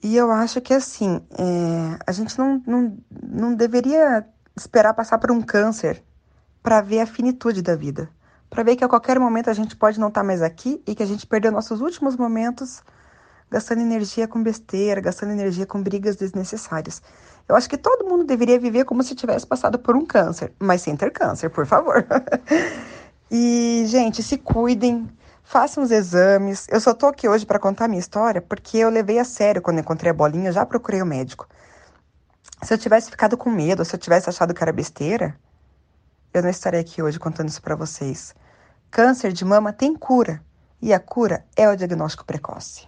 E 0.02 0.16
eu 0.16 0.32
acho 0.32 0.62
que 0.62 0.74
assim, 0.74 1.22
é, 1.38 2.00
a 2.08 2.12
gente 2.12 2.38
não, 2.40 2.62
não, 2.66 2.98
não 3.22 3.56
deveria 3.56 4.26
esperar 4.56 4.94
passar 4.94 5.18
por 5.18 5.32
um 5.32 5.42
câncer 5.42 6.04
para 6.64 6.82
ver 6.82 7.02
a 7.02 7.06
finitude 7.06 7.62
da 7.62 7.76
vida. 7.76 8.10
Para 8.50 8.64
ver 8.64 8.76
que 8.76 8.84
a 8.84 8.90
qualquer 8.90 9.20
momento 9.20 9.50
a 9.50 9.54
gente 9.54 9.76
pode 9.76 10.00
não 10.00 10.08
estar 10.10 10.22
tá 10.22 10.28
mais 10.28 10.42
aqui 10.42 10.82
e 10.88 10.96
que 10.96 11.04
a 11.04 11.06
gente 11.06 11.28
perdeu 11.28 11.52
nossos 11.52 11.82
últimos 11.82 12.16
momentos 12.16 12.82
gastando 13.50 13.82
energia 13.82 14.28
com 14.28 14.42
besteira, 14.42 15.02
gastando 15.02 15.32
energia 15.32 15.66
com 15.66 15.82
brigas 15.82 16.16
desnecessárias. 16.16 17.02
Eu 17.48 17.56
acho 17.56 17.70
que 17.70 17.78
todo 17.78 18.08
mundo 18.08 18.24
deveria 18.24 18.60
viver 18.60 18.86
como 18.86 19.02
se 19.02 19.16
tivesse 19.16 19.46
passado 19.46 19.80
por 19.80 19.96
um 19.96 20.06
câncer, 20.06 20.54
mas 20.60 20.82
sem 20.82 20.96
ter 20.96 21.12
câncer, 21.12 21.50
por 21.50 21.66
favor. 21.66 22.06
e, 23.30 23.86
gente, 23.88 24.22
se 24.22 24.38
cuidem, 24.38 25.10
façam 25.44 25.84
os 25.84 25.90
exames. 25.90 26.68
Eu 26.70 26.80
só 26.80 26.94
tô 26.94 27.08
aqui 27.08 27.28
hoje 27.28 27.46
para 27.46 27.58
contar 27.58 27.88
minha 27.88 28.00
história 28.00 28.42
porque 28.42 28.78
eu 28.78 28.90
levei 28.90 29.18
a 29.18 29.26
sério 29.26 29.62
quando 29.62 29.80
encontrei 29.80 30.12
a 30.12 30.14
bolinha, 30.14 30.52
já 30.52 30.66
procurei 30.66 31.02
o 31.02 31.06
médico. 31.06 31.48
Se 32.62 32.74
eu 32.74 32.78
tivesse 32.78 33.10
ficado 33.10 33.36
com 33.36 33.50
medo, 33.50 33.84
se 33.84 33.96
eu 33.96 34.00
tivesse 34.00 34.30
achado 34.30 34.54
que 34.54 34.62
era 34.62 34.72
besteira, 34.72 35.36
eu 36.32 36.44
não 36.44 36.50
estaria 36.50 36.80
aqui 36.80 37.02
hoje 37.02 37.18
contando 37.18 37.50
isso 37.50 37.62
para 37.62 37.76
vocês. 37.76 38.36
Câncer 38.92 39.32
de 39.32 39.44
mama 39.44 39.74
tem 39.74 39.96
cura, 39.96 40.42
e 40.82 40.94
a 40.94 41.00
cura 41.00 41.46
é 41.56 41.68
o 41.70 41.76
diagnóstico 41.76 42.26
precoce. 42.26 42.88